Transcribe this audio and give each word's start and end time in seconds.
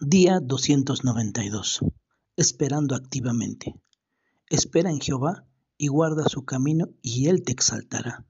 Día 0.00 0.40
292. 0.40 1.80
Esperando 2.36 2.96
activamente. 2.96 3.78
Espera 4.48 4.90
en 4.90 4.98
Jehová 4.98 5.44
y 5.76 5.88
guarda 5.88 6.28
su 6.28 6.44
camino 6.44 6.88
y 7.02 7.28
él 7.28 7.42
te 7.44 7.52
exaltará. 7.52 8.24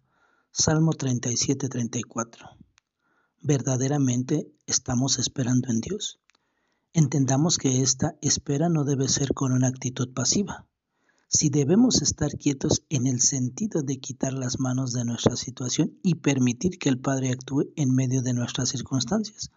Salmo 0.51 0.93
37-34. 0.93 2.59
¿Verdaderamente 3.41 4.53
estamos 4.67 5.19
esperando 5.19 5.71
en 5.71 5.81
Dios? 5.81 6.19
Entendamos 6.93 7.57
que 7.57 7.81
esta 7.81 8.17
espera 8.21 8.69
no 8.69 8.85
debe 8.85 9.09
ser 9.09 9.33
con 9.33 9.53
una 9.53 9.69
actitud 9.69 10.13
pasiva. 10.13 10.67
Si 11.29 11.49
debemos 11.49 12.03
estar 12.03 12.37
quietos 12.37 12.83
en 12.91 13.07
el 13.07 13.21
sentido 13.21 13.83
de 13.83 13.99
quitar 13.99 14.35
las 14.35 14.59
manos 14.59 14.93
de 14.93 15.05
nuestra 15.05 15.37
situación 15.37 15.97
y 16.03 16.17
permitir 16.17 16.79
que 16.79 16.91
el 16.91 16.99
Padre 16.99 17.31
actúe 17.31 17.73
en 17.77 17.95
medio 17.95 18.21
de 18.21 18.35
nuestras 18.35 18.69
circunstancias 18.69 19.53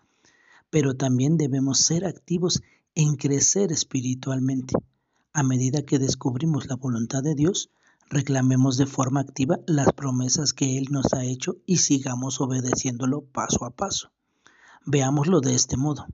pero 0.69 0.95
también 0.95 1.37
debemos 1.37 1.79
ser 1.79 2.05
activos 2.05 2.61
en 2.95 3.15
crecer 3.15 3.71
espiritualmente. 3.71 4.73
A 5.33 5.43
medida 5.43 5.83
que 5.83 5.99
descubrimos 5.99 6.67
la 6.67 6.75
voluntad 6.75 7.21
de 7.21 7.35
Dios, 7.35 7.69
reclamemos 8.09 8.77
de 8.77 8.85
forma 8.85 9.19
activa 9.19 9.59
las 9.67 9.91
promesas 9.93 10.53
que 10.53 10.77
Él 10.77 10.87
nos 10.91 11.13
ha 11.13 11.25
hecho 11.25 11.57
y 11.65 11.77
sigamos 11.77 12.39
obedeciéndolo 12.39 13.21
paso 13.21 13.65
a 13.65 13.71
paso. 13.71 14.11
Veámoslo 14.85 15.41
de 15.41 15.55
este 15.55 15.77
modo. 15.77 16.05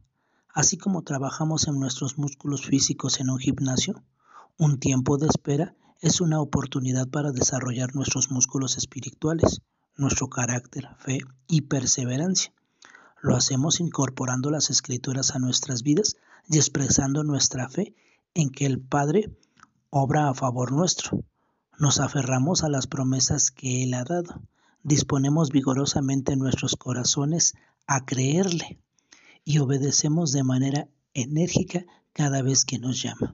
Así 0.53 0.77
como 0.77 1.03
trabajamos 1.03 1.67
en 1.67 1.79
nuestros 1.79 2.17
músculos 2.17 2.65
físicos 2.65 3.19
en 3.19 3.29
un 3.29 3.37
gimnasio, 3.37 4.03
un 4.57 4.79
tiempo 4.79 5.17
de 5.17 5.27
espera 5.27 5.75
es 6.01 6.19
una 6.19 6.41
oportunidad 6.41 7.07
para 7.07 7.31
desarrollar 7.31 7.95
nuestros 7.95 8.31
músculos 8.31 8.77
espirituales, 8.77 9.61
nuestro 9.95 10.29
carácter, 10.29 10.89
fe 10.97 11.19
y 11.47 11.61
perseverancia. 11.61 12.53
Lo 13.21 13.35
hacemos 13.35 13.79
incorporando 13.79 14.49
las 14.49 14.71
escrituras 14.71 15.35
a 15.35 15.39
nuestras 15.39 15.83
vidas 15.83 16.17
y 16.49 16.57
expresando 16.57 17.23
nuestra 17.23 17.69
fe 17.69 17.93
en 18.33 18.49
que 18.49 18.65
el 18.65 18.79
Padre 18.79 19.29
obra 19.91 20.27
a 20.27 20.33
favor 20.33 20.71
nuestro. 20.71 21.23
Nos 21.77 21.99
aferramos 21.99 22.63
a 22.63 22.69
las 22.69 22.87
promesas 22.87 23.51
que 23.51 23.83
Él 23.83 23.93
ha 23.93 24.03
dado. 24.03 24.41
Disponemos 24.83 25.51
vigorosamente 25.51 26.35
nuestros 26.35 26.75
corazones 26.75 27.53
a 27.85 28.05
creerle 28.05 28.79
y 29.45 29.59
obedecemos 29.59 30.31
de 30.31 30.43
manera 30.43 30.87
enérgica 31.13 31.85
cada 32.13 32.41
vez 32.41 32.65
que 32.65 32.79
nos 32.79 33.01
llama. 33.03 33.33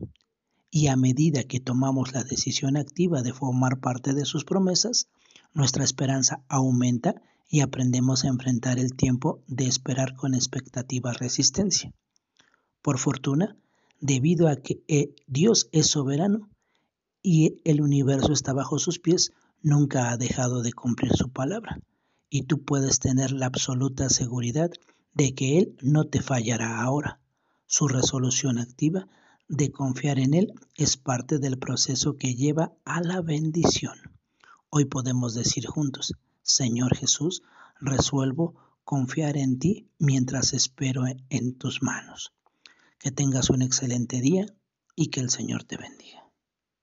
Y 0.70 0.88
a 0.88 0.98
medida 0.98 1.46
que 1.46 1.62
tomamos 1.62 2.12
la 2.12 2.24
decisión 2.24 2.76
activa 2.76 3.22
de 3.22 3.34
formar 3.34 3.80
parte 3.80 4.14
de 4.14 4.26
sus 4.26 4.44
promesas, 4.44 5.08
nuestra 5.54 5.86
esperanza 5.86 6.42
aumenta 6.50 7.22
y 7.50 7.62
aprendemos 7.62 8.24
a 8.24 8.28
enfrentar 8.28 8.80
el 8.80 8.94
tiempo 8.94 9.42
de 9.48 9.68
esperar 9.68 10.16
con 10.16 10.34
expectativa 10.34 11.14
resistencia. 11.14 11.94
Por 12.82 13.00
fortuna, 13.00 13.56
debido 14.00 14.48
a 14.48 14.58
que 14.58 14.82
eh, 14.88 15.16
Dios 15.28 15.70
es 15.72 15.88
soberano 15.88 16.50
y 17.22 17.62
el 17.64 17.82
universo 17.82 18.34
está 18.34 18.54
bajo 18.54 18.80
sus 18.80 19.00
pies, 19.00 19.32
nunca 19.62 20.12
ha 20.12 20.18
dejado 20.18 20.62
de 20.62 20.74
cumplir 20.74 21.14
su 21.14 21.30
palabra. 21.30 21.80
Y 22.30 22.44
tú 22.44 22.64
puedes 22.64 23.00
tener 23.00 23.32
la 23.32 23.46
absoluta 23.46 24.10
seguridad 24.10 24.72
de 25.14 25.34
que 25.34 25.58
Él 25.58 25.78
no 25.82 26.06
te 26.06 26.22
fallará 26.22 26.82
ahora. 26.82 27.20
Su 27.66 27.88
resolución 27.88 28.60
activa 28.60 29.08
de 29.48 29.72
confiar 29.72 30.20
en 30.20 30.34
Él 30.34 30.54
es 30.76 30.98
parte 30.98 31.40
del 31.40 31.58
proceso 31.58 32.18
que 32.18 32.36
lleva 32.36 32.74
a 32.86 33.02
la 33.02 33.22
bendición. 33.22 33.98
Hoy 34.70 34.86
podemos 34.86 35.34
decir 35.34 35.66
juntos, 35.66 36.14
Señor 36.48 36.96
Jesús, 36.96 37.44
resuelvo 37.80 38.56
confiar 38.86 39.36
en 39.38 39.60
ti 39.60 39.90
mientras 40.00 40.54
espero 40.54 41.04
en 41.30 41.56
tus 41.58 41.84
manos. 41.84 42.34
Que 43.00 43.12
tengas 43.12 43.50
un 43.50 43.62
excelente 43.62 44.22
día 44.22 44.46
y 44.96 45.08
que 45.08 45.20
el 45.20 45.30
Señor 45.30 45.66
te 45.66 45.76
bendiga. 45.76 46.27